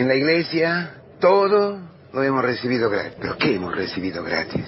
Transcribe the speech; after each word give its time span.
En 0.00 0.08
la 0.08 0.14
iglesia 0.14 0.94
todo 1.20 1.78
lo 2.14 2.22
hemos 2.22 2.42
recibido 2.42 2.88
gratis. 2.88 3.18
¿Pero 3.20 3.36
qué 3.36 3.56
hemos 3.56 3.76
recibido 3.76 4.24
gratis? 4.24 4.64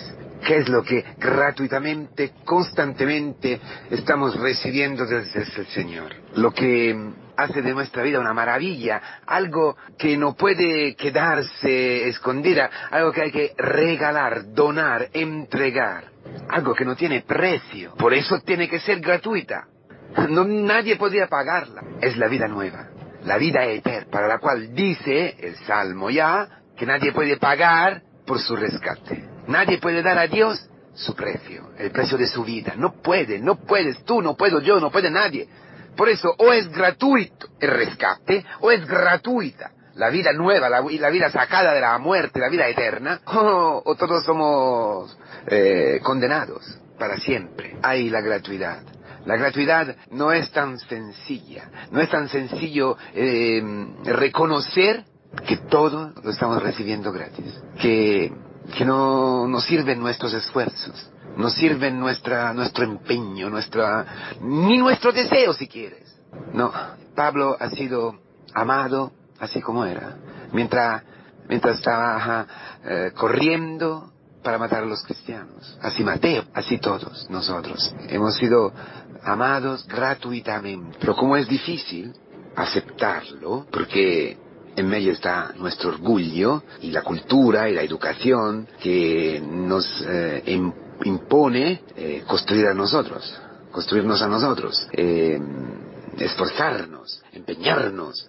¿Qué 0.46 0.58
es 0.58 0.68
lo 0.68 0.82
que 0.82 1.02
gratuitamente, 1.16 2.32
constantemente 2.44 3.58
estamos 3.90 4.38
recibiendo 4.38 5.06
desde 5.06 5.40
el 5.40 5.66
Señor? 5.68 6.12
Lo 6.34 6.52
que 6.52 6.94
hace 7.34 7.62
de 7.62 7.72
nuestra 7.72 8.02
vida 8.02 8.20
una 8.20 8.34
maravilla, 8.34 9.20
algo 9.24 9.74
que 9.96 10.18
no 10.18 10.34
puede 10.34 10.94
quedarse 10.96 12.08
escondida, 12.08 12.68
algo 12.90 13.10
que 13.10 13.22
hay 13.22 13.32
que 13.32 13.54
regalar, 13.56 14.52
donar, 14.52 15.08
entregar, 15.14 16.10
algo 16.50 16.74
que 16.74 16.84
no 16.84 16.94
tiene 16.94 17.22
precio, 17.22 17.94
por 17.94 18.12
eso 18.12 18.38
tiene 18.40 18.68
que 18.68 18.80
ser 18.80 19.00
gratuita. 19.00 19.66
Nadie 20.28 20.96
podría 20.96 21.26
pagarla. 21.26 21.82
Es 22.02 22.18
la 22.18 22.28
vida 22.28 22.46
nueva, 22.48 22.90
la 23.24 23.38
vida 23.38 23.64
eterna, 23.64 24.08
para 24.10 24.28
la 24.28 24.38
cual 24.38 24.74
dice 24.74 25.36
el 25.38 25.56
Salmo 25.66 26.10
ya 26.10 26.48
que 26.76 26.86
nadie 26.86 27.12
puede 27.12 27.36
pagar 27.36 28.02
por 28.26 28.40
su 28.40 28.56
rescate. 28.56 29.28
Nadie 29.46 29.78
puede 29.78 30.02
dar 30.02 30.18
a 30.18 30.26
Dios 30.26 30.68
su 30.94 31.14
precio, 31.14 31.70
el 31.78 31.90
precio 31.90 32.18
de 32.18 32.26
su 32.26 32.44
vida. 32.44 32.74
No 32.76 33.00
puede, 33.02 33.38
no 33.38 33.56
puedes 33.56 34.04
tú, 34.04 34.22
no 34.22 34.36
puedo 34.36 34.60
yo, 34.60 34.80
no 34.80 34.90
puede 34.90 35.10
nadie. 35.10 35.48
Por 35.96 36.08
eso, 36.08 36.34
o 36.38 36.52
es 36.52 36.68
gratuito 36.70 37.48
el 37.60 37.70
rescate, 37.70 38.44
o 38.60 38.70
es 38.70 38.86
gratuita 38.86 39.72
la 39.94 40.08
vida 40.10 40.32
nueva, 40.32 40.68
la, 40.68 40.80
la 40.80 41.10
vida 41.10 41.30
sacada 41.30 41.74
de 41.74 41.80
la 41.80 41.98
muerte, 41.98 42.40
la 42.40 42.48
vida 42.48 42.66
eterna, 42.68 43.20
o, 43.26 43.94
todos 43.98 44.24
somos 44.24 45.16
eh, 45.46 46.00
condenados 46.02 46.78
para 46.98 47.18
siempre. 47.18 47.76
Hay 47.82 48.10
la 48.10 48.20
gratuidad. 48.20 48.82
La 49.24 49.36
gratuidad 49.36 49.96
no 50.10 50.32
es 50.32 50.50
tan 50.50 50.78
sencilla, 50.78 51.70
no 51.90 52.00
es 52.00 52.10
tan 52.10 52.28
sencillo 52.28 52.96
eh, 53.14 53.62
reconocer 54.04 55.04
que 55.46 55.56
todo 55.56 56.12
lo 56.22 56.30
estamos 56.30 56.62
recibiendo 56.62 57.12
gratis, 57.12 57.60
que, 57.80 58.32
que 58.76 58.84
no 58.84 59.46
nos 59.48 59.64
sirven 59.64 60.00
nuestros 60.00 60.34
esfuerzos, 60.34 61.10
no 61.36 61.48
sirven 61.50 61.98
nuestra, 61.98 62.52
nuestro 62.52 62.84
empeño, 62.84 63.48
nuestra, 63.48 64.36
ni 64.40 64.78
nuestro 64.78 65.12
deseo 65.12 65.52
si 65.54 65.68
quieres. 65.68 66.18
No, 66.52 66.72
Pablo 67.14 67.56
ha 67.58 67.70
sido 67.70 68.18
amado 68.54 69.12
así 69.38 69.60
como 69.60 69.84
era, 69.84 70.16
mientras, 70.52 71.02
mientras 71.48 71.78
estaba 71.78 72.46
eh, 72.84 73.12
corriendo 73.14 74.12
para 74.42 74.58
matar 74.58 74.82
a 74.82 74.86
los 74.86 75.02
cristianos. 75.02 75.78
Así 75.80 76.02
Mateo, 76.02 76.44
así 76.54 76.78
todos 76.78 77.28
nosotros. 77.30 77.94
Hemos 78.08 78.36
sido 78.36 78.72
amados 79.22 79.86
gratuitamente. 79.86 80.98
Pero 81.00 81.16
como 81.16 81.36
es 81.36 81.48
difícil 81.48 82.12
aceptarlo, 82.56 83.66
porque 83.70 84.36
en 84.76 84.88
medio 84.88 85.12
está 85.12 85.52
nuestro 85.56 85.90
orgullo 85.90 86.62
y 86.80 86.90
la 86.90 87.02
cultura 87.02 87.68
y 87.68 87.74
la 87.74 87.82
educación 87.82 88.68
que 88.80 89.42
nos 89.44 90.04
eh, 90.06 90.42
impone 91.04 91.82
eh, 91.96 92.24
construir 92.26 92.66
a 92.66 92.74
nosotros, 92.74 93.34
construirnos 93.70 94.22
a 94.22 94.28
nosotros, 94.28 94.88
eh, 94.92 95.40
esforzarnos, 96.18 97.22
empeñarnos, 97.32 98.28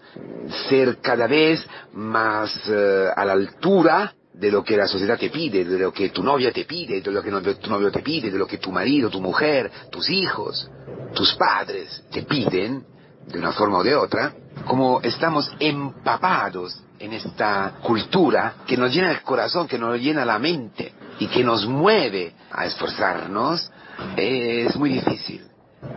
ser 0.69 0.97
cada 0.99 1.27
vez 1.27 1.65
más 1.93 2.57
a 2.67 3.25
la 3.25 3.33
altura 3.33 4.13
de 4.33 4.51
lo 4.51 4.63
que 4.63 4.75
la 4.75 4.87
sociedad 4.87 5.17
te 5.17 5.29
pide, 5.29 5.63
de 5.63 5.79
lo 5.79 5.93
que 5.93 6.09
tu 6.09 6.23
novia 6.23 6.51
te 6.51 6.65
pide, 6.65 7.01
de 7.01 7.11
lo 7.11 7.21
que 7.21 7.55
tu 7.55 7.69
novio 7.69 7.91
te 7.91 8.01
pide, 8.01 8.31
de 8.31 8.37
lo 8.37 8.47
que 8.47 8.57
tu 8.57 8.71
marido, 8.71 9.09
tu 9.09 9.21
mujer, 9.21 9.71
tus 9.91 10.09
hijos, 10.09 10.69
tus 11.13 11.35
padres 11.35 12.03
te 12.11 12.23
piden, 12.23 12.83
de 13.27 13.39
una 13.39 13.51
forma 13.51 13.77
o 13.77 13.83
de 13.83 13.95
otra, 13.95 14.33
como 14.65 15.01
estamos 15.01 15.51
empapados 15.59 16.81
en 16.99 17.13
esta 17.13 17.75
cultura 17.81 18.55
que 18.65 18.77
nos 18.77 18.93
llena 18.93 19.11
el 19.11 19.21
corazón, 19.21 19.67
que 19.67 19.77
nos 19.77 19.99
llena 19.99 20.25
la 20.25 20.39
mente 20.39 20.93
y 21.19 21.27
que 21.27 21.43
nos 21.43 21.65
mueve 21.67 22.33
a 22.51 22.65
esforzarnos, 22.65 23.71
es 24.17 24.75
muy 24.75 24.89
difícil 24.93 25.45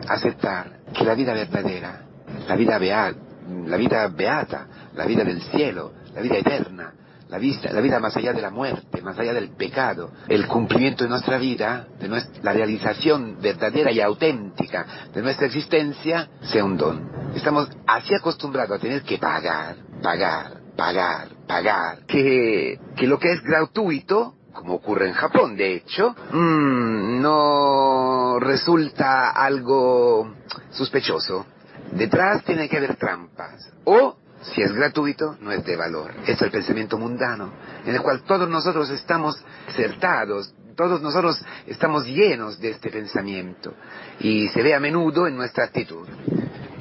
aceptar 0.09 0.81
que 0.93 1.05
la 1.05 1.15
vida 1.15 1.33
verdadera, 1.33 2.03
la 2.47 2.57
vida, 2.57 2.79
beata, 2.79 3.19
la 3.67 3.77
vida 3.77 4.09
beata, 4.09 4.67
la 4.95 5.07
vida 5.07 5.25
del 5.25 5.43
cielo, 5.43 5.93
la 6.15 6.21
vida 6.21 6.39
eterna, 6.39 6.93
la, 7.29 7.39
vista, 7.39 7.73
la 7.73 7.81
vida 7.81 7.99
más 7.99 8.17
allá 8.17 8.33
de 8.33 8.41
la 8.41 8.51
muerte, 8.51 9.03
más 9.03 9.19
allá 9.19 9.33
del 9.33 9.51
pecado, 9.51 10.13
el 10.29 10.47
cumplimiento 10.47 11.05
de 11.05 11.11
nuestra 11.11 11.39
vida, 11.39 11.87
de 11.99 12.09
nuestra, 12.09 12.43
la 12.43 12.53
realización 12.53 13.39
verdadera 13.41 13.91
y 13.91 14.01
auténtica 14.01 15.09
de 15.13 15.23
nuestra 15.23 15.47
existencia, 15.47 16.29
sea 16.43 16.65
un 16.65 16.77
don. 16.77 17.11
Estamos 17.35 17.69
así 17.87 18.15
acostumbrados 18.15 18.79
a 18.79 18.81
tener 18.81 19.03
que 19.03 19.19
pagar, 19.19 19.77
pagar, 20.03 20.61
pagar, 20.77 21.29
pagar, 21.47 22.07
que, 22.07 22.79
que 22.97 23.07
lo 23.07 23.19
que 23.19 23.33
es 23.33 23.43
gratuito, 23.43 24.35
como 24.53 24.75
ocurre 24.75 25.09
en 25.09 25.15
Japón, 25.15 25.57
de 25.57 25.75
hecho, 25.75 26.15
mmm, 26.33 27.21
no 27.21 28.39
resulta 28.39 29.31
algo 29.31 30.33
sospechoso. 30.71 31.47
Detrás 31.93 32.45
tiene 32.45 32.69
que 32.69 32.79
haber 32.79 32.97
trampas. 32.97 33.71
O 33.85 34.17
si 34.55 34.63
es 34.63 34.73
gratuito, 34.73 35.37
no 35.41 35.53
es 35.53 35.65
de 35.65 35.77
valor. 35.77 36.13
Es 36.27 36.41
el 36.41 36.51
pensamiento 36.51 36.99
mundano, 36.99 37.53
en 37.85 37.95
el 37.95 38.03
cual 38.03 38.23
todos 38.23 38.49
nosotros 38.49 38.91
estamos 38.91 39.43
certados, 39.75 40.55
todos 40.77 41.01
nosotros 41.01 41.43
estamos 41.67 42.07
llenos 42.07 42.61
de 42.61 42.71
este 42.71 42.91
pensamiento 42.91 43.75
y 44.21 44.49
se 44.49 44.63
ve 44.63 44.75
a 44.75 44.81
menudo 44.81 45.27
en 45.27 45.37
nuestra 45.37 45.65
actitud. 45.65 46.07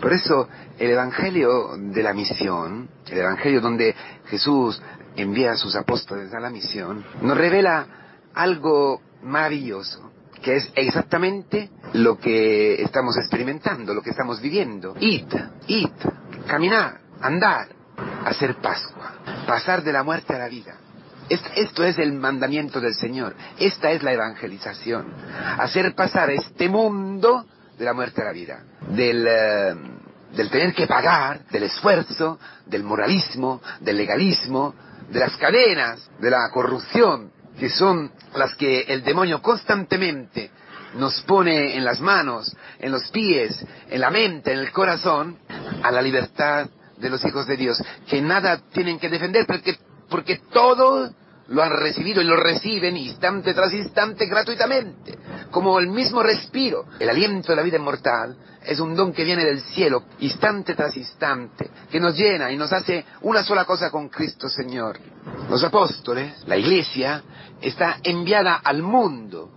Por 0.01 0.13
eso 0.13 0.49
el 0.77 0.91
Evangelio 0.91 1.77
de 1.77 2.03
la 2.03 2.13
misión, 2.13 2.89
el 3.07 3.17
Evangelio 3.17 3.61
donde 3.61 3.95
Jesús 4.25 4.81
envía 5.15 5.53
a 5.53 5.55
sus 5.55 5.75
apóstoles 5.75 6.33
a 6.33 6.39
la 6.39 6.49
misión, 6.49 7.05
nos 7.21 7.37
revela 7.37 7.87
algo 8.33 9.01
maravilloso, 9.23 10.11
que 10.41 10.57
es 10.57 10.71
exactamente 10.75 11.69
lo 11.93 12.19
que 12.19 12.81
estamos 12.81 13.17
experimentando, 13.17 13.93
lo 13.93 14.01
que 14.01 14.09
estamos 14.09 14.41
viviendo. 14.41 14.93
Id, 14.99 15.27
id, 15.67 15.89
caminar, 16.45 16.99
andar, 17.21 17.67
hacer 18.25 18.55
Pascua, 18.55 19.13
pasar 19.47 19.83
de 19.83 19.93
la 19.93 20.03
muerte 20.03 20.35
a 20.35 20.39
la 20.39 20.47
vida. 20.47 20.75
Esto 21.27 21.83
es 21.83 21.97
el 21.97 22.13
mandamiento 22.13 22.79
del 22.79 22.93
Señor, 22.93 23.35
esta 23.57 23.91
es 23.91 24.03
la 24.03 24.13
evangelización, 24.13 25.07
hacer 25.57 25.95
pasar 25.95 26.29
este 26.29 26.69
mundo 26.69 27.45
de 27.79 27.85
la 27.85 27.93
muerte 27.93 28.21
a 28.21 28.25
la 28.25 28.31
vida, 28.31 28.63
del, 28.89 29.25
eh, 29.27 29.75
del 30.35 30.49
tener 30.51 30.75
que 30.75 30.85
pagar, 30.85 31.45
del 31.47 31.63
esfuerzo, 31.63 32.39
del 32.67 32.83
moralismo, 32.83 33.61
del 33.79 33.97
legalismo, 33.97 34.75
de 35.09 35.19
las 35.19 35.35
cadenas, 35.37 36.07
de 36.19 36.29
la 36.29 36.47
corrupción, 36.53 37.31
que 37.57 37.69
son 37.69 38.11
las 38.35 38.53
que 38.55 38.81
el 38.81 39.03
demonio 39.03 39.41
constantemente 39.41 40.51
nos 40.95 41.21
pone 41.21 41.75
en 41.75 41.83
las 41.83 41.99
manos, 42.01 42.55
en 42.79 42.91
los 42.91 43.09
pies, 43.09 43.65
en 43.89 43.99
la 43.99 44.11
mente, 44.11 44.53
en 44.53 44.59
el 44.59 44.71
corazón, 44.71 45.37
a 45.81 45.91
la 45.91 46.01
libertad 46.01 46.69
de 46.97 47.09
los 47.09 47.23
hijos 47.25 47.47
de 47.47 47.57
Dios, 47.57 47.81
que 48.07 48.21
nada 48.21 48.61
tienen 48.71 48.99
que 48.99 49.09
defender 49.09 49.45
porque, 49.45 49.77
porque 50.09 50.39
todo 50.51 51.11
lo 51.47 51.61
han 51.61 51.71
recibido 51.71 52.21
y 52.21 52.25
lo 52.25 52.35
reciben 52.35 52.97
instante 52.97 53.53
tras 53.53 53.73
instante 53.73 54.25
gratuitamente, 54.25 55.17
como 55.51 55.79
el 55.79 55.87
mismo 55.87 56.23
respiro. 56.23 56.85
El 56.99 57.09
aliento 57.09 57.51
de 57.51 57.55
la 57.55 57.61
vida 57.61 57.77
inmortal 57.77 58.35
es 58.65 58.79
un 58.79 58.95
don 58.95 59.13
que 59.13 59.23
viene 59.23 59.45
del 59.45 59.61
cielo, 59.61 60.03
instante 60.19 60.73
tras 60.73 60.97
instante, 60.97 61.69
que 61.91 61.99
nos 61.99 62.17
llena 62.17 62.51
y 62.51 62.57
nos 62.57 62.73
hace 62.73 63.05
una 63.21 63.43
sola 63.43 63.65
cosa 63.65 63.91
con 63.91 64.09
Cristo 64.09 64.49
Señor. 64.49 64.99
Los 65.49 65.63
apóstoles, 65.63 66.33
la 66.47 66.57
iglesia, 66.57 67.21
está 67.61 67.97
enviada 68.03 68.55
al 68.55 68.81
mundo, 68.81 69.51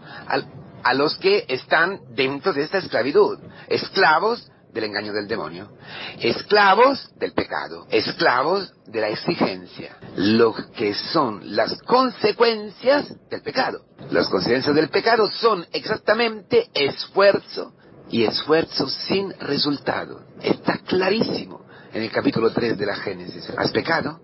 a 0.82 0.94
los 0.94 1.16
que 1.16 1.44
están 1.48 2.00
dentro 2.14 2.52
de 2.52 2.62
esta 2.62 2.78
esclavitud, 2.78 3.38
esclavos 3.68 4.50
del 4.72 4.84
engaño 4.84 5.12
del 5.12 5.26
demonio, 5.26 5.70
esclavos 6.20 7.10
del 7.16 7.32
pecado, 7.32 7.86
esclavos 7.90 8.72
de 8.86 9.00
la 9.00 9.08
exigencia, 9.08 9.96
lo 10.16 10.54
que 10.76 10.94
son 10.94 11.40
las 11.56 11.80
consecuencias 11.82 13.14
del 13.30 13.42
pecado. 13.42 13.82
Las 14.10 14.28
consecuencias 14.28 14.74
del 14.74 14.88
pecado 14.88 15.28
son 15.28 15.66
exactamente 15.72 16.68
esfuerzo 16.74 17.72
y 18.10 18.24
esfuerzo 18.24 18.88
sin 18.88 19.30
resultado. 19.40 20.22
Está 20.40 20.78
clarísimo 20.78 21.66
en 21.92 22.02
el 22.02 22.10
capítulo 22.10 22.50
3 22.50 22.78
de 22.78 22.86
la 22.86 22.96
Génesis. 22.96 23.50
¿Has 23.56 23.70
pecado? 23.70 24.20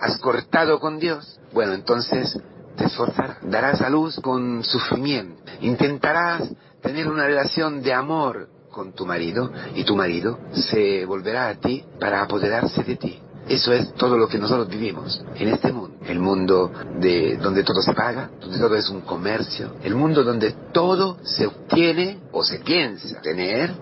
¿Has 0.00 0.18
cortado 0.18 0.78
con 0.80 0.98
Dios? 0.98 1.40
Bueno, 1.52 1.72
entonces 1.72 2.38
te 2.76 2.84
esforzarás, 2.84 3.38
darás 3.42 3.80
a 3.80 3.90
luz 3.90 4.20
con 4.20 4.62
sufrimiento, 4.62 5.42
intentarás 5.60 6.48
tener 6.80 7.08
una 7.08 7.26
relación 7.26 7.82
de 7.82 7.92
amor 7.92 8.48
con 8.78 8.92
tu 8.92 9.04
marido 9.04 9.50
y 9.74 9.82
tu 9.82 9.96
marido 9.96 10.38
se 10.52 11.04
volverá 11.04 11.48
a 11.48 11.56
ti 11.56 11.82
para 11.98 12.22
apoderarse 12.22 12.84
de 12.84 12.94
ti. 12.94 13.18
Eso 13.48 13.72
es 13.72 13.92
todo 13.94 14.16
lo 14.16 14.28
que 14.28 14.38
nosotros 14.38 14.68
vivimos 14.68 15.20
en 15.34 15.48
este 15.48 15.72
mundo. 15.72 15.96
El 16.06 16.20
mundo 16.20 16.70
de 17.00 17.38
donde 17.38 17.64
todo 17.64 17.82
se 17.82 17.92
paga, 17.92 18.30
donde 18.40 18.56
todo 18.56 18.76
es 18.76 18.88
un 18.88 19.00
comercio. 19.00 19.74
El 19.82 19.96
mundo 19.96 20.22
donde 20.22 20.52
todo 20.72 21.18
se 21.24 21.48
obtiene 21.48 22.20
o 22.30 22.44
se 22.44 22.60
piensa 22.60 23.20
tener 23.20 23.74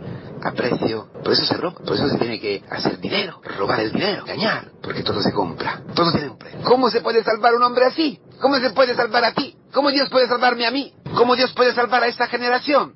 a 0.42 0.52
precio. 0.52 1.08
Por 1.22 1.34
eso 1.34 1.44
se 1.44 1.58
roba, 1.58 1.78
por 1.84 1.94
eso 1.94 2.08
se 2.08 2.16
tiene 2.16 2.40
que 2.40 2.62
hacer 2.70 2.98
dinero, 2.98 3.42
robar 3.58 3.80
el 3.80 3.92
dinero, 3.92 4.22
engañar, 4.22 4.70
porque 4.80 5.02
todo 5.02 5.20
se 5.20 5.32
compra, 5.32 5.82
todo 5.94 6.10
tiene 6.10 6.30
un 6.30 6.38
precio. 6.38 6.60
¿Cómo 6.62 6.88
se 6.88 7.02
puede 7.02 7.22
salvar 7.22 7.54
un 7.54 7.62
hombre 7.62 7.84
así? 7.84 8.18
¿Cómo 8.40 8.56
se 8.60 8.70
puede 8.70 8.94
salvar 8.94 9.24
a 9.24 9.34
ti? 9.34 9.56
¿Cómo 9.74 9.90
Dios 9.90 10.08
puede 10.08 10.26
salvarme 10.26 10.66
a 10.66 10.70
mí? 10.70 10.94
¿Cómo 11.16 11.36
Dios 11.36 11.52
puede 11.52 11.74
salvar 11.74 12.02
a 12.02 12.06
esta 12.06 12.26
generación? 12.28 12.94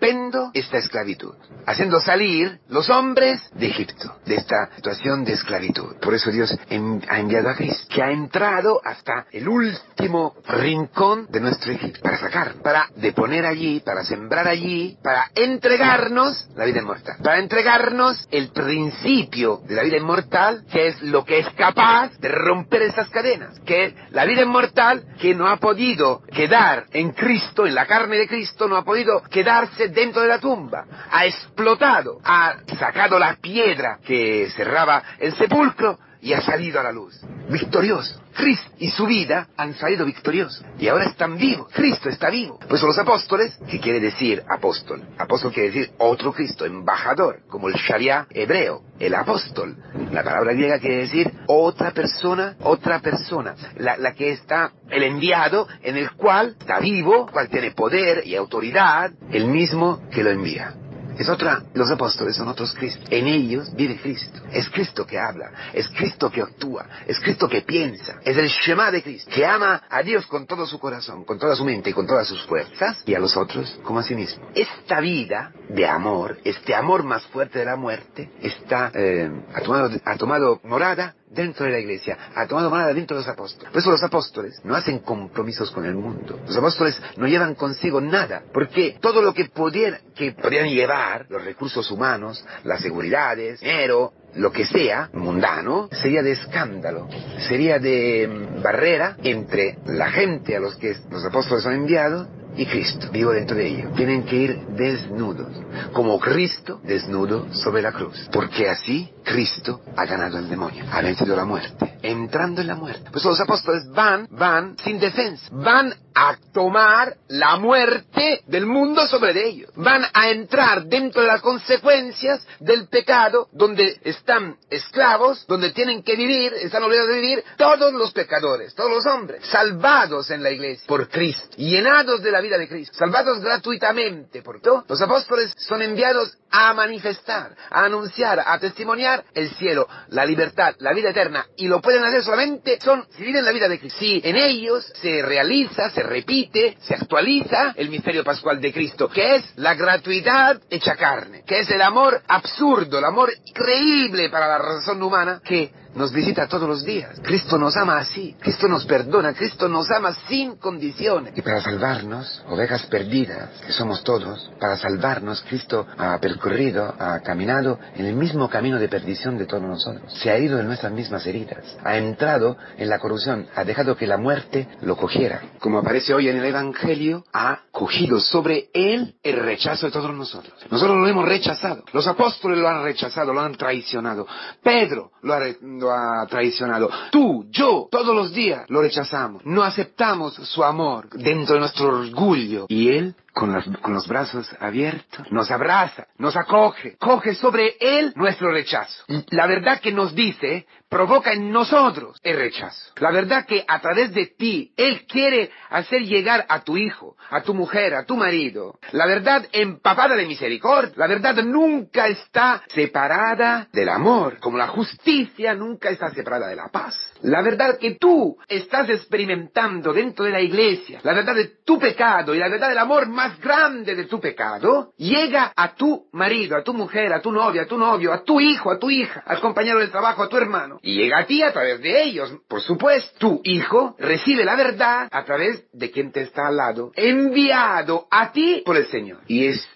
Rompendo 0.00 0.52
esta 0.54 0.78
esclavitud, 0.78 1.34
haciendo 1.66 2.00
salir 2.00 2.60
los 2.68 2.88
hombres 2.88 3.40
de 3.54 3.66
Egipto, 3.66 4.16
de 4.24 4.36
esta 4.36 4.70
situación 4.76 5.24
de 5.24 5.32
esclavitud. 5.32 5.96
Por 6.00 6.14
eso 6.14 6.30
Dios 6.30 6.56
ha 6.70 7.18
enviado 7.18 7.50
a 7.50 7.56
Cristo, 7.56 7.88
que 7.92 8.00
ha 8.00 8.12
entrado 8.12 8.80
hasta 8.84 9.26
el 9.32 9.48
último 9.48 10.36
rincón 10.46 11.26
de 11.30 11.40
nuestro 11.40 11.72
Egipto, 11.72 12.00
para 12.00 12.16
sacar, 12.16 12.54
para 12.62 12.88
deponer 12.94 13.44
allí, 13.44 13.80
para 13.80 14.04
sembrar 14.04 14.46
allí, 14.46 14.96
para 15.02 15.32
entregarnos 15.34 16.48
la 16.54 16.64
vida 16.64 16.78
inmortal, 16.78 17.16
para 17.20 17.40
entregarnos 17.40 18.24
el 18.30 18.50
principio 18.50 19.62
de 19.66 19.74
la 19.74 19.82
vida 19.82 19.96
inmortal, 19.96 20.64
que 20.70 20.86
es 20.86 21.02
lo 21.02 21.24
que 21.24 21.40
es 21.40 21.50
capaz 21.54 22.16
de 22.20 22.28
romper 22.28 22.82
esas 22.82 23.10
cadenas, 23.10 23.58
que 23.66 23.96
la 24.10 24.24
vida 24.26 24.42
inmortal 24.42 25.04
que 25.20 25.34
no 25.34 25.48
ha 25.48 25.56
podido 25.56 26.22
quedar 26.32 26.86
en 26.92 27.10
Cristo, 27.10 27.66
en 27.66 27.74
la 27.74 27.86
carne 27.86 28.16
de 28.16 28.28
Cristo, 28.28 28.68
no 28.68 28.76
ha 28.76 28.84
podido 28.84 29.22
quedarse 29.22 29.87
dentro 29.90 30.22
de 30.22 30.28
la 30.28 30.38
tumba. 30.38 30.84
Ha 31.10 31.26
explotado, 31.26 32.20
ha 32.24 32.56
sacado 32.78 33.18
la 33.18 33.36
piedra 33.36 33.98
que 34.04 34.48
cerraba 34.54 35.02
el 35.18 35.34
sepulcro 35.34 35.98
y 36.20 36.32
ha 36.32 36.40
salido 36.40 36.80
a 36.80 36.82
la 36.82 36.92
luz. 36.92 37.20
Victorioso. 37.48 38.20
Cristo 38.34 38.70
y 38.78 38.90
su 38.90 39.06
vida 39.06 39.48
han 39.56 39.74
salido 39.74 40.04
victoriosos. 40.06 40.64
Y 40.78 40.86
ahora 40.88 41.06
están 41.06 41.36
vivos. 41.36 41.72
Cristo 41.72 42.08
está 42.08 42.30
vivo. 42.30 42.58
Pues 42.68 42.82
los 42.82 42.96
apóstoles, 42.98 43.58
¿qué 43.68 43.80
quiere 43.80 43.98
decir 44.00 44.42
apóstol? 44.48 45.02
Apóstol 45.18 45.52
quiere 45.52 45.70
decir 45.70 45.90
otro 45.98 46.32
Cristo, 46.32 46.64
embajador, 46.64 47.40
como 47.48 47.68
el 47.68 47.74
Sharia 47.74 48.26
hebreo, 48.30 48.82
el 49.00 49.14
apóstol. 49.14 49.76
La 50.12 50.22
palabra 50.22 50.52
griega 50.52 50.78
quiere 50.78 50.98
decir 50.98 51.32
otra 51.46 51.90
persona, 51.90 52.56
otra 52.60 53.00
persona. 53.00 53.54
La, 53.76 53.96
la 53.96 54.14
que 54.14 54.30
está, 54.30 54.72
el 54.88 55.02
enviado, 55.02 55.66
en 55.82 55.96
el 55.96 56.12
cual 56.12 56.56
está 56.60 56.78
vivo, 56.78 57.26
cual 57.26 57.48
tiene 57.48 57.72
poder 57.72 58.26
y 58.26 58.36
autoridad, 58.36 59.10
el 59.32 59.48
mismo 59.48 60.08
que 60.10 60.22
lo 60.22 60.30
envía. 60.30 60.74
Es 61.18 61.28
otra, 61.28 61.64
los 61.74 61.90
apóstoles 61.90 62.36
son 62.36 62.46
otros 62.46 62.72
Cristos. 62.74 63.04
En 63.10 63.26
ellos 63.26 63.74
vive 63.74 64.00
Cristo. 64.00 64.40
Es 64.52 64.70
Cristo 64.70 65.04
que 65.04 65.18
habla, 65.18 65.50
es 65.72 65.88
Cristo 65.88 66.30
que 66.30 66.42
actúa, 66.42 66.86
es 67.06 67.18
Cristo 67.18 67.48
que 67.48 67.62
piensa. 67.62 68.20
Es 68.24 68.36
el 68.36 68.48
Shema 68.48 68.92
de 68.92 69.02
Cristo, 69.02 69.30
que 69.34 69.44
ama 69.44 69.82
a 69.90 70.02
Dios 70.02 70.26
con 70.26 70.46
todo 70.46 70.64
su 70.66 70.78
corazón, 70.78 71.24
con 71.24 71.38
toda 71.38 71.56
su 71.56 71.64
mente 71.64 71.90
y 71.90 71.92
con 71.92 72.06
todas 72.06 72.28
sus 72.28 72.44
fuerzas, 72.46 73.02
y 73.04 73.14
a 73.14 73.18
los 73.18 73.36
otros 73.36 73.78
como 73.82 73.98
a 73.98 74.02
sí 74.04 74.14
mismo. 74.14 74.48
Esta 74.54 75.00
vida 75.00 75.52
de 75.68 75.86
amor, 75.86 76.38
este 76.44 76.74
amor 76.74 77.02
más 77.02 77.24
fuerte 77.26 77.58
de 77.58 77.64
la 77.64 77.76
muerte, 77.76 78.30
está, 78.40 78.92
eh, 78.94 79.28
ha, 79.54 79.60
tomado, 79.60 79.90
ha 80.04 80.16
tomado 80.16 80.60
morada 80.62 81.16
dentro 81.30 81.66
de 81.66 81.72
la 81.72 81.78
iglesia, 81.78 82.16
ha 82.34 82.46
tomado 82.46 82.70
morada 82.70 82.92
dentro 82.92 83.16
de 83.16 83.22
los 83.22 83.28
apóstoles. 83.28 83.70
Por 83.70 83.80
eso 83.80 83.90
los 83.90 84.02
apóstoles 84.02 84.60
no 84.64 84.74
hacen 84.74 85.00
compromisos 85.00 85.70
con 85.70 85.84
el 85.84 85.94
mundo. 85.94 86.40
Los 86.46 86.56
apóstoles 86.56 87.00
no 87.16 87.26
llevan 87.26 87.54
consigo 87.54 88.00
nada, 88.00 88.42
porque 88.52 88.96
todo 89.00 89.22
lo 89.22 89.34
que 89.34 89.46
pudieran, 89.46 90.00
que 90.14 90.32
podrían 90.32 90.68
llevar, 90.68 91.26
los 91.28 91.44
recursos 91.44 91.90
humanos, 91.90 92.44
las 92.64 92.80
seguridades, 92.80 93.60
dinero, 93.60 94.12
lo 94.34 94.52
que 94.52 94.66
sea, 94.66 95.10
mundano, 95.12 95.88
sería 95.90 96.22
de 96.22 96.32
escándalo, 96.32 97.08
sería 97.48 97.78
de 97.78 98.28
mm, 98.28 98.62
barrera 98.62 99.16
entre 99.22 99.78
la 99.86 100.10
gente 100.10 100.56
a 100.56 100.60
los 100.60 100.76
que 100.76 100.94
los 101.10 101.24
apóstoles 101.24 101.64
han 101.66 101.74
enviado 101.74 102.28
y 102.58 102.66
Cristo 102.66 103.08
vivo 103.10 103.30
dentro 103.30 103.56
de 103.56 103.68
ellos. 103.68 103.94
Tienen 103.94 104.24
que 104.24 104.36
ir 104.36 104.66
desnudos, 104.76 105.48
como 105.92 106.18
Cristo 106.18 106.80
desnudo 106.82 107.46
sobre 107.54 107.82
la 107.82 107.92
cruz, 107.92 108.28
porque 108.32 108.68
así 108.68 109.10
Cristo 109.24 109.80
ha 109.96 110.04
ganado 110.04 110.38
el 110.38 110.48
demonio, 110.48 110.84
ha 110.90 111.00
vencido 111.00 111.36
la 111.36 111.44
muerte, 111.44 111.98
entrando 112.02 112.60
en 112.60 112.66
la 112.66 112.74
muerte. 112.74 113.10
Pues 113.12 113.24
los 113.24 113.40
apóstoles 113.40 113.88
van, 113.90 114.26
van 114.30 114.76
sin 114.82 114.98
defensa, 114.98 115.46
van 115.52 115.94
a 116.20 116.36
tomar 116.52 117.14
la 117.28 117.56
muerte 117.58 118.42
del 118.48 118.66
mundo 118.66 119.06
sobre 119.06 119.46
ellos, 119.46 119.70
van 119.76 120.04
a 120.12 120.30
entrar 120.30 120.86
dentro 120.86 121.22
de 121.22 121.28
las 121.28 121.40
consecuencias 121.40 122.44
del 122.58 122.88
pecado, 122.88 123.48
donde 123.52 124.00
están 124.02 124.56
esclavos, 124.68 125.46
donde 125.46 125.70
tienen 125.70 126.02
que 126.02 126.16
vivir, 126.16 126.52
están 126.54 126.82
obligados 126.82 127.10
a 127.12 127.14
vivir 127.14 127.44
todos 127.56 127.92
los 127.92 128.12
pecadores, 128.12 128.74
todos 128.74 128.90
los 128.90 129.06
hombres, 129.06 129.46
salvados 129.46 130.30
en 130.30 130.42
la 130.42 130.50
iglesia 130.50 130.84
por 130.88 131.08
Cristo, 131.08 131.56
llenados 131.56 132.20
de 132.20 132.32
la 132.32 132.40
vida 132.40 132.58
de 132.58 132.68
Cristo, 132.68 132.96
salvados 132.98 133.40
gratuitamente 133.40 134.42
por 134.42 134.60
todo. 134.60 134.84
Los 134.88 135.00
apóstoles 135.00 135.54
son 135.56 135.82
enviados 135.82 136.36
a 136.50 136.74
manifestar, 136.74 137.54
a 137.70 137.84
anunciar, 137.84 138.42
a 138.44 138.58
testimoniar 138.58 139.24
el 139.34 139.50
cielo, 139.50 139.86
la 140.08 140.24
libertad, 140.24 140.74
la 140.80 140.92
vida 140.92 141.10
eterna, 141.10 141.46
y 141.56 141.68
lo 141.68 141.80
pueden 141.80 142.02
hacer 142.02 142.24
solamente 142.24 142.80
son 142.80 143.06
si 143.16 143.22
viven 143.22 143.44
la 143.44 143.52
vida 143.52 143.68
de 143.68 143.78
Cristo. 143.78 143.98
Si 144.00 144.20
en 144.24 144.36
ellos 144.36 144.84
se 145.00 145.22
realiza, 145.22 145.90
se 145.90 146.07
repite, 146.08 146.76
se 146.80 146.94
actualiza 146.94 147.74
el 147.76 147.90
misterio 147.90 148.24
pascual 148.24 148.60
de 148.60 148.72
Cristo, 148.72 149.08
que 149.08 149.36
es 149.36 149.44
la 149.56 149.74
gratuidad 149.74 150.60
hecha 150.70 150.96
carne, 150.96 151.42
que 151.46 151.60
es 151.60 151.70
el 151.70 151.82
amor 151.82 152.22
absurdo, 152.26 152.98
el 152.98 153.04
amor 153.04 153.30
increíble 153.44 154.28
para 154.30 154.48
la 154.48 154.58
razón 154.58 155.02
humana, 155.02 155.40
que 155.44 155.70
nos 155.94 156.12
visita 156.12 156.46
todos 156.46 156.68
los 156.68 156.84
días. 156.84 157.18
Cristo 157.22 157.58
nos 157.58 157.76
ama 157.76 157.98
así, 157.98 158.36
Cristo 158.40 158.68
nos 158.68 158.84
perdona, 158.84 159.32
Cristo 159.34 159.68
nos 159.68 159.90
ama 159.90 160.14
sin 160.28 160.56
condiciones. 160.56 161.36
Y 161.36 161.42
para 161.42 161.60
salvarnos, 161.60 162.42
ovejas 162.48 162.86
perdidas, 162.86 163.50
que 163.66 163.72
somos 163.72 164.02
todos, 164.02 164.50
para 164.60 164.76
salvarnos, 164.76 165.44
Cristo 165.48 165.86
ha 165.96 166.18
percorrido, 166.18 166.94
ha 166.98 167.20
caminado 167.20 167.78
en 167.96 168.06
el 168.06 168.14
mismo 168.14 168.48
camino 168.48 168.78
de 168.78 168.88
perdición 168.88 169.38
de 169.38 169.46
todos 169.46 169.62
nosotros. 169.62 170.12
Se 170.20 170.30
ha 170.30 170.38
ido 170.38 170.58
en 170.58 170.66
nuestras 170.66 170.92
mismas 170.92 171.26
heridas, 171.26 171.64
ha 171.84 171.96
entrado 171.96 172.56
en 172.76 172.88
la 172.88 172.98
corrupción, 172.98 173.46
ha 173.54 173.64
dejado 173.64 173.96
que 173.96 174.06
la 174.06 174.16
muerte 174.16 174.68
lo 174.82 174.96
cogiera. 174.96 175.42
Como 175.60 175.78
aparece 175.78 176.14
hoy 176.14 176.28
en 176.28 176.36
el 176.36 176.44
Evangelio, 176.44 177.24
ha 177.32 177.60
cogido 177.70 178.20
sobre 178.20 178.68
él 178.72 179.14
el 179.22 179.36
rechazo 179.40 179.86
de 179.86 179.92
todos 179.92 180.12
nosotros. 180.14 180.54
Nosotros 180.70 180.96
lo 180.96 181.08
hemos 181.08 181.26
rechazado. 181.26 181.84
Los 181.92 182.06
apóstoles 182.06 182.58
lo 182.58 182.68
han 182.68 182.82
rechazado, 182.82 183.32
lo 183.32 183.40
han 183.40 183.54
traicionado. 183.54 184.26
Pedro 184.62 185.12
lo 185.22 185.34
ha, 185.34 185.40
ha 185.86 186.26
traicionado. 186.26 186.90
Tú, 187.10 187.46
yo, 187.50 187.88
todos 187.90 188.14
los 188.14 188.32
días 188.32 188.64
lo 188.68 188.82
rechazamos. 188.82 189.44
No 189.44 189.62
aceptamos 189.62 190.34
su 190.34 190.64
amor 190.64 191.08
dentro 191.10 191.54
de 191.54 191.60
nuestro 191.60 192.00
orgullo. 192.00 192.66
Y 192.68 192.88
Él 192.88 193.14
con, 193.38 193.94
los 193.94 194.08
brazos 194.08 194.50
abiertos, 194.58 195.30
nos 195.30 195.48
abraza, 195.52 196.08
nos 196.18 196.36
acoge, 196.36 196.96
coge 196.98 197.36
sobre 197.36 197.76
Él 197.78 198.12
nuestro 198.16 198.50
rechazo. 198.50 199.04
La 199.30 199.46
verdad 199.46 199.80
que 199.80 199.92
nos 199.92 200.12
dice 200.12 200.66
provoca 200.88 201.32
en 201.32 201.52
nosotros 201.52 202.18
el 202.24 202.36
rechazo. 202.36 202.92
La 202.96 203.12
verdad 203.12 203.46
que 203.46 203.64
a 203.68 203.78
través 203.80 204.12
de 204.12 204.26
ti 204.26 204.72
Él 204.76 205.06
quiere 205.06 205.50
hacer 205.70 206.02
llegar 206.02 206.46
a 206.48 206.62
tu 206.62 206.76
hijo, 206.76 207.16
a 207.30 207.42
tu 207.42 207.54
mujer, 207.54 207.94
a 207.94 208.04
tu 208.04 208.16
marido, 208.16 208.78
la 208.90 209.06
verdad 209.06 209.46
empapada 209.52 210.16
de 210.16 210.26
misericordia. 210.26 210.94
La 210.96 211.06
verdad 211.06 211.36
nunca 211.44 212.08
está 212.08 212.62
separada 212.74 213.68
del 213.72 213.88
amor, 213.88 214.38
como 214.40 214.58
la 214.58 214.66
justicia 214.66 215.54
nunca 215.54 215.90
está 215.90 216.10
separada 216.10 216.48
de 216.48 216.56
la 216.56 216.68
paz. 216.68 216.96
La 217.22 217.42
verdad 217.42 217.78
que 217.78 217.96
tú 217.96 218.36
estás 218.46 218.88
experimentando 218.90 219.92
dentro 219.92 220.24
de 220.24 220.30
la 220.30 220.40
iglesia, 220.40 221.00
la 221.02 221.14
verdad 221.14 221.34
de 221.34 221.50
tu 221.64 221.78
pecado 221.78 222.34
y 222.34 222.38
la 222.38 222.48
verdad 222.48 222.68
del 222.68 222.78
amor 222.78 223.08
más 223.08 223.40
grande 223.40 223.94
de 223.94 224.04
tu 224.04 224.20
pecado, 224.20 224.92
llega 224.96 225.52
a 225.56 225.74
tu 225.74 226.06
marido, 226.12 226.56
a 226.56 226.62
tu 226.62 226.74
mujer, 226.74 227.12
a 227.12 227.20
tu 227.20 227.32
novia, 227.32 227.62
a 227.62 227.66
tu 227.66 227.76
novio, 227.76 228.12
a 228.12 228.22
tu 228.22 228.40
hijo, 228.40 228.70
a 228.70 228.78
tu 228.78 228.90
hija, 228.90 229.22
al 229.26 229.40
compañero 229.40 229.80
de 229.80 229.88
trabajo, 229.88 230.22
a 230.22 230.28
tu 230.28 230.36
hermano. 230.36 230.78
Y 230.82 230.94
llega 230.94 231.18
a 231.18 231.26
ti 231.26 231.42
a 231.42 231.52
través 231.52 231.80
de 231.80 232.02
ellos. 232.02 232.32
Por 232.48 232.60
supuesto, 232.60 233.18
tu 233.18 233.40
hijo 233.44 233.96
recibe 233.98 234.44
la 234.44 234.56
verdad 234.56 235.08
a 235.10 235.24
través 235.24 235.64
de 235.72 235.90
quien 235.90 236.12
te 236.12 236.22
está 236.22 236.48
al 236.48 236.56
lado, 236.56 236.92
enviado 236.94 238.06
a 238.10 238.32
ti 238.32 238.62
por 238.64 238.76
el 238.76 238.86
Señor. 238.86 239.20
Y 239.26 239.46
es 239.46 239.68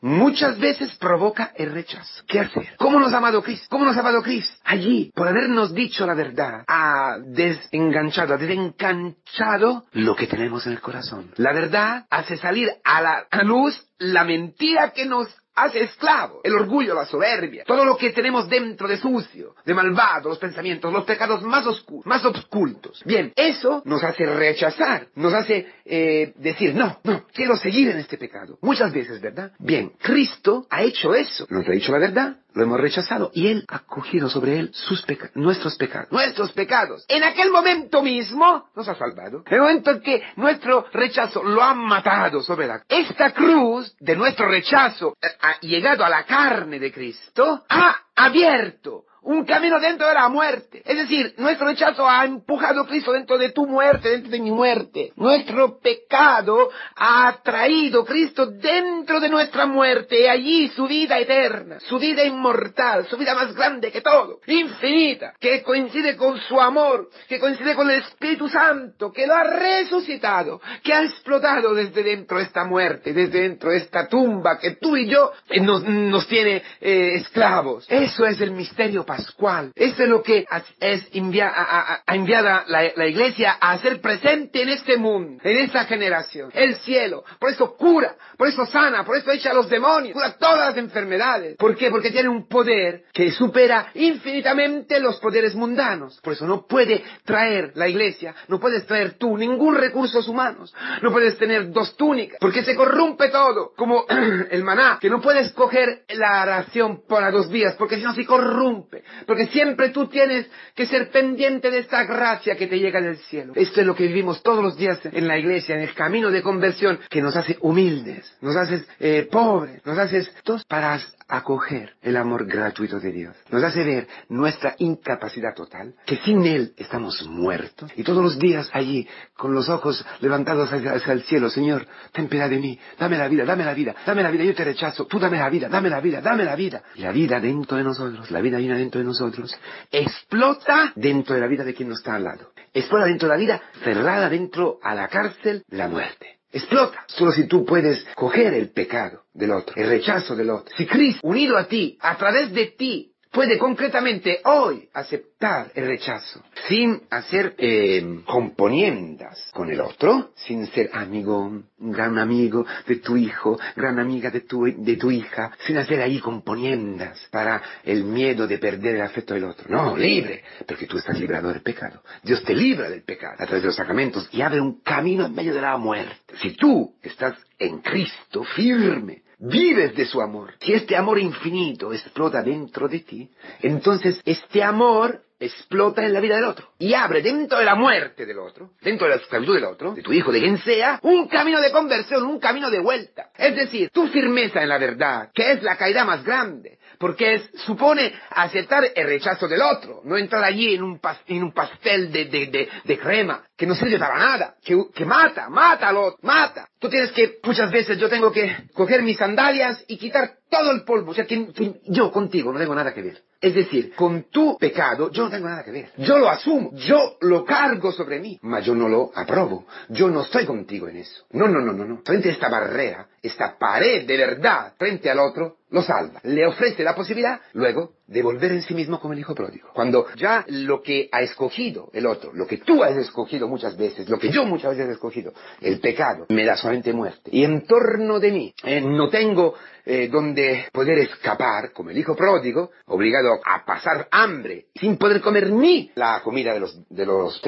muchas 0.00 0.58
veces 0.58 0.94
provoca 0.96 1.52
el 1.56 1.72
rechazo. 1.72 2.24
¿Qué 2.26 2.40
hacer? 2.40 2.76
¿Cómo 2.78 2.98
nos 2.98 3.12
ha 3.12 3.18
amado 3.18 3.42
Cristo? 3.42 3.66
¿Cómo 3.70 3.84
nos 3.84 3.96
ha 3.96 4.00
amado 4.00 4.22
Cristo? 4.22 4.54
Allí, 4.64 5.10
por 5.14 5.28
habernos 5.28 5.74
dicho 5.74 6.06
la 6.06 6.14
verdad, 6.14 6.64
ha 6.66 7.18
desenganchado, 7.24 8.34
ha 8.34 8.38
desencanchado 8.38 9.84
lo 9.92 10.16
que 10.16 10.26
tenemos 10.26 10.66
en 10.66 10.72
el 10.72 10.80
corazón. 10.80 11.30
La 11.36 11.52
verdad 11.52 12.06
hace 12.10 12.36
salir 12.36 12.70
a 12.84 13.00
la 13.00 13.26
luz 13.42 13.80
la 13.98 14.24
mentira 14.24 14.90
que 14.90 15.06
nos 15.06 15.28
hace 15.54 15.82
esclavo. 15.82 16.40
El 16.44 16.54
orgullo, 16.54 16.94
la 16.94 17.06
soberbia, 17.06 17.64
todo 17.64 17.84
lo 17.84 17.96
que 17.96 18.10
tenemos 18.10 18.48
dentro 18.48 18.88
de 18.88 18.96
sucio, 18.96 19.54
de 19.64 19.74
malvado, 19.74 20.28
los 20.28 20.38
pensamientos, 20.38 20.92
los 20.92 21.04
pecados 21.04 21.42
más 21.42 21.66
oscuros, 21.66 22.06
más 22.06 22.24
ocultos. 22.24 23.02
Bien, 23.04 23.32
eso 23.36 23.82
nos 23.84 24.02
hace 24.02 24.26
rechazar, 24.26 25.08
nos 25.14 25.32
hace 25.32 25.66
eh, 25.84 26.32
decir, 26.36 26.74
no, 26.74 27.00
no, 27.04 27.24
quiero 27.32 27.56
seguir 27.56 27.88
en 27.88 27.98
este 27.98 28.18
pecado. 28.18 28.58
Muchas 28.62 28.92
veces, 28.92 29.20
¿verdad? 29.20 29.52
Bien, 29.58 29.92
Cristo 30.00 30.66
ha 30.70 30.82
hecho 30.82 31.14
eso, 31.14 31.46
nos 31.50 31.66
ha 31.68 31.72
dicho 31.72 31.92
la 31.92 31.98
verdad, 31.98 32.36
lo 32.54 32.62
hemos 32.62 32.80
rechazado 32.80 33.30
y 33.34 33.48
Él 33.48 33.64
ha 33.68 33.80
cogido 33.80 34.28
sobre 34.28 34.58
Él 34.58 34.70
sus 34.72 35.02
pecados, 35.02 35.34
nuestros 35.34 35.76
pecados, 35.76 36.10
nuestros 36.12 36.52
pecados. 36.52 37.04
En 37.08 37.24
aquel 37.24 37.50
momento 37.50 38.02
mismo 38.02 38.68
nos 38.74 38.88
ha 38.88 38.94
salvado. 38.94 39.42
En 39.46 39.54
el 39.54 39.60
momento 39.60 39.90
en 39.90 40.00
que 40.00 40.22
nuestro 40.36 40.86
rechazo 40.92 41.42
lo 41.42 41.62
ha 41.62 41.74
matado 41.74 42.42
sobre 42.42 42.66
la... 42.66 42.82
Esta 42.88 43.32
cruz 43.32 43.94
de 43.98 44.16
nuestro 44.16 44.48
rechazo 44.48 45.16
eh, 45.20 45.26
ha 45.44 45.60
llegado 45.60 46.04
a 46.04 46.08
la 46.08 46.24
carne 46.24 46.78
de 46.78 46.90
Cristo, 46.90 47.64
ha 47.68 47.96
abierto 48.14 49.04
un 49.24 49.44
camino 49.44 49.80
dentro 49.80 50.06
de 50.08 50.14
la 50.14 50.28
muerte. 50.28 50.82
Es 50.84 50.96
decir, 50.96 51.34
nuestro 51.38 51.66
rechazo 51.66 52.08
ha 52.08 52.24
empujado 52.24 52.82
a 52.82 52.86
Cristo 52.86 53.12
dentro 53.12 53.38
de 53.38 53.50
tu 53.50 53.66
muerte, 53.66 54.10
dentro 54.10 54.30
de 54.30 54.40
mi 54.40 54.50
muerte. 54.50 55.12
Nuestro 55.16 55.78
pecado 55.78 56.70
ha 56.96 57.38
traído 57.42 58.02
a 58.02 58.06
Cristo 58.06 58.46
dentro 58.46 59.20
de 59.20 59.28
nuestra 59.28 59.66
muerte 59.66 60.22
y 60.22 60.26
allí 60.26 60.68
su 60.68 60.86
vida 60.86 61.18
eterna, 61.18 61.80
su 61.80 61.98
vida 61.98 62.24
inmortal, 62.24 63.06
su 63.06 63.16
vida 63.16 63.34
más 63.34 63.54
grande 63.54 63.90
que 63.90 64.00
todo, 64.00 64.40
infinita, 64.46 65.34
que 65.40 65.62
coincide 65.62 66.16
con 66.16 66.38
su 66.40 66.60
amor, 66.60 67.08
que 67.28 67.38
coincide 67.38 67.74
con 67.74 67.90
el 67.90 68.00
Espíritu 68.00 68.48
Santo, 68.48 69.12
que 69.12 69.26
lo 69.26 69.34
ha 69.34 69.44
resucitado, 69.44 70.60
que 70.82 70.92
ha 70.92 71.02
explotado 71.02 71.74
desde 71.74 72.02
dentro 72.02 72.38
de 72.38 72.44
esta 72.44 72.64
muerte, 72.64 73.12
desde 73.12 73.40
dentro 73.40 73.70
de 73.70 73.78
esta 73.78 74.08
tumba 74.08 74.58
que 74.58 74.72
tú 74.72 74.96
y 74.96 75.08
yo 75.08 75.32
eh, 75.48 75.60
nos, 75.60 76.26
tiene 76.26 76.62
eh, 76.80 77.14
esclavos. 77.14 77.86
Eso 77.88 78.26
es 78.26 78.40
el 78.40 78.50
misterio 78.50 79.04
pascual. 79.16 79.72
Eso 79.74 80.02
es 80.02 80.08
lo 80.08 80.22
que 80.22 80.46
es 80.80 81.08
ha 81.42 82.14
enviado 82.14 82.62
la, 82.66 83.06
iglesia 83.06 83.56
a 83.60 83.72
hacer 83.72 84.00
presente 84.00 84.62
en 84.62 84.70
este 84.70 84.96
mundo, 84.96 85.40
en 85.44 85.58
esta 85.58 85.84
generación. 85.84 86.50
El 86.52 86.76
cielo. 86.76 87.24
Por 87.38 87.50
eso 87.50 87.76
cura, 87.76 88.16
por 88.36 88.48
eso 88.48 88.66
sana, 88.66 89.04
por 89.04 89.16
eso 89.16 89.30
echa 89.30 89.50
a 89.50 89.54
los 89.54 89.68
demonios, 89.68 90.14
cura 90.14 90.36
todas 90.38 90.68
las 90.68 90.76
enfermedades. 90.76 91.56
¿Por 91.56 91.76
qué? 91.76 91.90
Porque 91.90 92.10
tiene 92.10 92.28
un 92.28 92.48
poder 92.48 93.04
que 93.12 93.30
supera 93.30 93.88
infinitamente 93.94 94.98
los 95.00 95.18
poderes 95.18 95.54
mundanos. 95.54 96.20
Por 96.20 96.32
eso 96.32 96.46
no 96.46 96.66
puede 96.66 97.04
traer 97.24 97.72
la 97.74 97.88
iglesia, 97.88 98.34
no 98.48 98.58
puedes 98.58 98.86
traer 98.86 99.12
tú 99.18 99.36
ningún 99.36 99.76
recursos 99.76 100.26
humanos, 100.28 100.74
no 101.02 101.12
puedes 101.12 101.38
tener 101.38 101.70
dos 101.70 101.96
túnicas, 101.96 102.38
porque 102.40 102.64
se 102.64 102.74
corrompe 102.74 103.28
todo, 103.28 103.72
como 103.76 104.04
el 104.50 104.64
maná, 104.64 104.98
que 105.00 105.10
no 105.10 105.20
puedes 105.20 105.52
coger 105.52 106.04
la 106.08 106.44
ración 106.44 107.02
para 107.08 107.30
dos 107.30 107.50
días, 107.50 107.74
porque 107.76 107.96
si 107.96 108.02
no 108.02 108.14
se 108.14 108.26
corrompe. 108.26 109.03
Porque 109.26 109.46
siempre 109.46 109.90
tú 109.90 110.06
tienes 110.08 110.46
que 110.74 110.86
ser 110.86 111.10
pendiente 111.10 111.70
de 111.70 111.78
esta 111.78 112.04
gracia 112.04 112.56
que 112.56 112.66
te 112.66 112.78
llega 112.78 113.00
del 113.00 113.18
cielo. 113.18 113.52
Esto 113.56 113.80
es 113.80 113.86
lo 113.86 113.94
que 113.94 114.06
vivimos 114.06 114.42
todos 114.42 114.62
los 114.62 114.76
días 114.76 115.00
en 115.04 115.28
la 115.28 115.38
iglesia, 115.38 115.74
en 115.74 115.82
el 115.82 115.94
camino 115.94 116.30
de 116.30 116.42
conversión, 116.42 116.98
que 117.08 117.22
nos 117.22 117.36
hace 117.36 117.56
humildes, 117.60 118.32
nos 118.40 118.56
hace 118.56 118.84
eh, 119.00 119.28
pobres, 119.30 119.84
nos 119.84 119.98
hace 119.98 120.26
todos 120.42 120.64
para 120.64 121.00
acoger 121.28 121.94
el 122.02 122.16
amor 122.16 122.46
gratuito 122.46 123.00
de 123.00 123.12
Dios. 123.12 123.36
Nos 123.50 123.62
hace 123.62 123.82
ver 123.82 124.08
nuestra 124.28 124.74
incapacidad 124.78 125.54
total, 125.54 125.94
que 126.06 126.16
sin 126.18 126.44
Él 126.44 126.74
estamos 126.76 127.26
muertos. 127.26 127.90
Y 127.96 128.02
todos 128.02 128.22
los 128.22 128.38
días 128.38 128.68
allí, 128.72 129.08
con 129.36 129.54
los 129.54 129.68
ojos 129.68 130.04
levantados 130.20 130.72
hacia, 130.72 131.12
el 131.12 131.22
cielo, 131.22 131.50
Señor, 131.50 131.86
ten 132.12 132.28
piedad 132.28 132.50
de 132.50 132.58
mí, 132.58 132.78
dame 132.98 133.18
la 133.18 133.28
vida, 133.28 133.44
dame 133.44 133.64
la 133.64 133.74
vida, 133.74 133.94
dame 134.06 134.22
la 134.22 134.30
vida, 134.30 134.44
yo 134.44 134.54
te 134.54 134.64
rechazo, 134.64 135.06
tú 135.06 135.18
dame 135.18 135.38
la 135.38 135.48
vida, 135.48 135.68
dame 135.68 135.88
la 135.88 136.00
vida, 136.00 136.20
dame 136.20 136.44
la 136.44 136.56
vida. 136.56 136.82
La 136.96 137.12
vida 137.12 137.40
dentro 137.40 137.76
de 137.76 137.84
nosotros, 137.84 138.30
la 138.30 138.40
vida 138.40 138.58
viene 138.58 138.78
dentro 138.78 139.00
de 139.00 139.06
nosotros, 139.06 139.56
explota 139.90 140.92
dentro 140.94 141.34
de 141.34 141.40
la 141.40 141.46
vida 141.46 141.64
de 141.64 141.74
quien 141.74 141.88
nos 141.88 141.98
está 141.98 142.14
al 142.16 142.24
lado. 142.24 142.52
Explota 142.72 143.06
dentro 143.06 143.28
de 143.28 143.34
la 143.34 143.40
vida, 143.40 143.62
cerrada 143.82 144.28
dentro 144.28 144.78
a 144.82 144.94
la 144.94 145.08
cárcel, 145.08 145.64
la 145.68 145.88
muerte 145.88 146.34
explota. 146.54 147.04
Solo 147.08 147.32
si 147.32 147.46
tú 147.46 147.64
puedes 147.64 148.04
coger 148.14 148.54
el 148.54 148.70
pecado 148.70 149.24
del 149.34 149.50
otro, 149.50 149.74
el 149.76 149.88
rechazo 149.88 150.34
del 150.36 150.50
otro. 150.50 150.74
Si 150.76 150.86
Cristo, 150.86 151.20
unido 151.26 151.56
a 151.56 151.66
ti, 151.66 151.98
a 152.00 152.16
través 152.16 152.52
de 152.52 152.66
ti, 152.66 153.13
puede 153.34 153.58
concretamente 153.58 154.40
hoy 154.44 154.88
aceptar 154.94 155.72
el 155.74 155.86
rechazo 155.86 156.40
sin 156.68 157.02
hacer 157.10 157.54
eh, 157.58 158.20
componiendas 158.24 159.50
con 159.52 159.68
el 159.70 159.80
otro, 159.80 160.30
sin 160.36 160.66
ser 160.68 160.88
amigo, 160.92 161.64
gran 161.76 162.16
amigo 162.18 162.64
de 162.86 162.96
tu 162.96 163.16
hijo, 163.16 163.58
gran 163.74 163.98
amiga 163.98 164.30
de 164.30 164.42
tu, 164.42 164.64
de 164.64 164.96
tu 164.96 165.10
hija, 165.10 165.50
sin 165.66 165.76
hacer 165.76 166.00
ahí 166.00 166.20
componiendas 166.20 167.26
para 167.30 167.60
el 167.82 168.04
miedo 168.04 168.46
de 168.46 168.58
perder 168.58 168.94
el 168.94 169.02
afecto 169.02 169.34
del 169.34 169.44
otro. 169.44 169.66
No, 169.68 169.96
libre, 169.96 170.44
porque 170.66 170.86
tú 170.86 170.96
estás 170.96 171.18
librado 171.18 171.48
del 171.48 171.60
pecado. 171.60 172.02
Dios 172.22 172.42
te 172.44 172.54
libra 172.54 172.88
del 172.88 173.02
pecado 173.02 173.34
a 173.34 173.46
través 173.46 173.62
de 173.62 173.66
los 173.66 173.76
sacramentos 173.76 174.28
y 174.30 174.42
abre 174.42 174.60
un 174.60 174.80
camino 174.80 175.26
en 175.26 175.34
medio 175.34 175.52
de 175.52 175.60
la 175.60 175.76
muerte. 175.76 176.36
Si 176.40 176.52
tú 176.52 176.94
estás 177.02 177.36
en 177.58 177.78
Cristo 177.80 178.44
firme, 178.44 179.24
vives 179.44 179.94
de 179.94 180.06
su 180.06 180.20
amor. 180.20 180.54
Si 180.60 180.72
este 180.72 180.96
amor 180.96 181.18
infinito 181.18 181.92
explota 181.92 182.42
dentro 182.42 182.88
de 182.88 183.00
ti, 183.00 183.30
entonces 183.60 184.20
este 184.24 184.62
amor 184.62 185.20
explota 185.38 186.04
en 186.04 186.12
la 186.12 186.20
vida 186.20 186.36
del 186.36 186.44
otro 186.44 186.70
y 186.78 186.94
abre 186.94 187.20
dentro 187.20 187.58
de 187.58 187.64
la 187.64 187.74
muerte 187.74 188.24
del 188.24 188.38
otro, 188.38 188.70
dentro 188.80 189.06
de 189.06 189.16
la 189.16 189.22
esclavitud 189.22 189.54
del 189.54 189.64
otro, 189.64 189.94
de 189.94 190.02
tu 190.02 190.12
hijo, 190.12 190.32
de 190.32 190.40
quien 190.40 190.58
sea, 190.58 190.98
un 191.02 191.28
camino 191.28 191.60
de 191.60 191.70
conversión, 191.70 192.24
un 192.24 192.38
camino 192.38 192.70
de 192.70 192.78
vuelta. 192.78 193.30
Es 193.36 193.54
decir, 193.54 193.90
tu 193.90 194.08
firmeza 194.08 194.62
en 194.62 194.68
la 194.68 194.78
verdad, 194.78 195.30
que 195.34 195.52
es 195.52 195.62
la 195.62 195.76
caída 195.76 196.04
más 196.04 196.24
grande, 196.24 196.78
porque 197.04 197.50
supone 197.66 198.14
aceptar 198.30 198.82
el 198.94 199.06
rechazo 199.06 199.46
del 199.46 199.60
otro, 199.60 200.00
no 200.04 200.16
entrar 200.16 200.42
allí 200.42 200.74
en 200.74 200.82
un, 200.82 200.98
pastel 200.98 202.10
de, 202.10 202.98
crema 202.98 203.44
que 203.54 203.66
no 203.66 203.74
sirve 203.74 203.98
para 203.98 204.16
nada, 204.16 204.54
que, 204.64 205.04
mata, 205.04 205.50
mata 205.50 205.90
al 205.90 205.98
otro, 205.98 206.18
mata. 206.22 206.66
Tú 206.78 206.88
tienes 206.88 207.12
que, 207.12 207.40
muchas 207.42 207.70
veces 207.70 207.98
yo 207.98 208.08
tengo 208.08 208.32
que 208.32 208.56
coger 208.72 209.02
mis 209.02 209.18
sandalias 209.18 209.84
y 209.86 209.98
quitar 209.98 210.36
todo 210.48 210.70
el 210.70 210.84
polvo, 210.84 211.10
o 211.10 211.14
sea, 211.14 211.26
yo 211.28 212.10
contigo 212.10 212.54
no 212.54 212.58
tengo 212.58 212.74
nada 212.74 212.94
que 212.94 213.02
ver. 213.02 213.22
Es 213.38 213.54
decir, 213.54 213.92
con 213.94 214.30
tu 214.30 214.56
pecado 214.56 215.10
yo 215.10 215.24
no 215.24 215.30
tengo 215.30 215.46
nada 215.46 215.62
que 215.62 215.72
ver. 215.72 215.90
Yo 215.98 216.16
lo 216.16 216.30
asumo, 216.30 216.70
yo 216.72 217.18
lo 217.20 217.44
cargo 217.44 217.92
sobre 217.92 218.18
mí, 218.18 218.38
mas 218.40 218.64
yo 218.64 218.74
no 218.74 218.88
lo 218.88 219.10
aprobo. 219.14 219.66
Yo 219.90 220.08
no 220.08 220.22
estoy 220.22 220.46
contigo 220.46 220.88
en 220.88 220.96
eso. 220.96 221.26
No, 221.32 221.48
no, 221.48 221.60
no, 221.60 221.74
no, 221.74 221.84
no. 221.84 222.00
Frente 222.02 222.30
a 222.30 222.32
esta 222.32 222.48
barrera, 222.48 223.08
esta 223.24 223.56
pared 223.58 224.06
de 224.06 224.16
verdad 224.18 224.74
frente 224.78 225.10
al 225.10 225.18
otro, 225.18 225.56
lo 225.70 225.82
salva. 225.82 226.20
Le 226.24 226.46
ofrece 226.46 226.84
la 226.84 226.94
posibilidad, 226.94 227.40
luego, 227.54 227.94
de 228.06 228.22
volver 228.22 228.52
en 228.52 228.62
sí 228.62 228.74
mismo 228.74 229.00
como 229.00 229.14
el 229.14 229.20
hijo 229.20 229.34
pródigo. 229.34 229.70
Cuando 229.72 230.06
ya 230.14 230.44
lo 230.48 230.82
que 230.82 231.08
ha 231.10 231.22
escogido 231.22 231.90
el 231.94 232.06
otro, 232.06 232.32
lo 232.34 232.46
que 232.46 232.58
tú 232.58 232.84
has 232.84 232.96
escogido 232.96 233.48
muchas 233.48 233.76
veces, 233.78 234.08
lo 234.10 234.18
que 234.18 234.30
yo 234.30 234.44
muchas 234.44 234.72
veces 234.72 234.90
he 234.90 234.92
escogido, 234.92 235.32
el 235.62 235.80
pecado, 235.80 236.26
me 236.28 236.44
da 236.44 236.54
solamente 236.56 236.92
muerte. 236.92 237.30
Y 237.32 237.44
en 237.44 237.66
torno 237.66 238.20
de 238.20 238.30
mí 238.30 238.54
eh, 238.62 238.82
no 238.82 239.08
tengo 239.08 239.54
eh, 239.86 240.08
donde 240.08 240.66
poder 240.70 240.98
escapar, 240.98 241.72
como 241.72 241.90
el 241.90 241.98
hijo 241.98 242.14
pródigo, 242.14 242.70
obligado 242.86 243.40
a 243.44 243.64
pasar 243.64 244.06
hambre, 244.10 244.66
sin 244.74 244.98
poder 244.98 245.22
comer 245.22 245.50
ni 245.50 245.90
la 245.94 246.20
comida 246.22 246.52
de 246.52 246.60
los, 246.60 246.88
de 246.88 247.06
los 247.06 247.40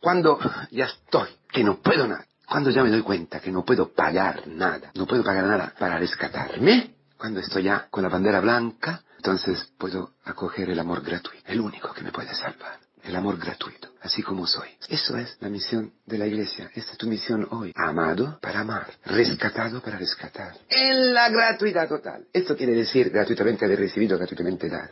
cuando 0.00 0.38
ya 0.70 0.84
estoy, 0.84 1.28
que 1.50 1.64
no 1.64 1.80
puedo 1.80 2.06
nada. 2.06 2.26
Cuando 2.48 2.70
ya 2.70 2.82
me 2.82 2.90
doy 2.90 3.02
cuenta 3.02 3.40
que 3.40 3.52
no 3.52 3.64
puedo 3.64 3.92
pagar 3.92 4.46
nada, 4.48 4.90
no 4.94 5.06
puedo 5.06 5.22
pagar 5.22 5.44
nada 5.44 5.74
para 5.78 5.98
rescatarme, 5.98 6.94
cuando 7.16 7.40
estoy 7.40 7.64
ya 7.64 7.88
con 7.90 8.02
la 8.02 8.08
bandera 8.08 8.40
blanca, 8.40 9.02
entonces 9.16 9.72
puedo 9.76 10.12
acoger 10.24 10.70
el 10.70 10.78
amor 10.78 11.02
gratuito, 11.02 11.44
el 11.46 11.60
único 11.60 11.92
que 11.92 12.02
me 12.02 12.12
puede 12.12 12.34
salvar 12.34 12.78
el 13.08 13.16
amor 13.16 13.38
gratuito, 13.38 13.88
así 14.02 14.22
como 14.22 14.46
soy. 14.46 14.68
Eso 14.88 15.16
es 15.16 15.36
la 15.40 15.48
misión 15.48 15.92
de 16.06 16.18
la 16.18 16.26
iglesia. 16.26 16.70
Esta 16.74 16.92
es 16.92 16.98
tu 16.98 17.06
misión 17.06 17.46
hoy. 17.50 17.72
Amado 17.74 18.38
para 18.40 18.60
amar, 18.60 18.86
rescatado 19.04 19.80
para 19.80 19.98
rescatar. 19.98 20.54
En 20.68 21.14
la 21.14 21.28
gratuidad 21.30 21.88
total. 21.88 22.26
Esto 22.32 22.56
quiere 22.56 22.74
decir 22.74 23.10
gratuitamente 23.10 23.64
haber 23.64 23.78
recibido, 23.78 24.18
gratuitamente 24.18 24.68
dar. 24.68 24.90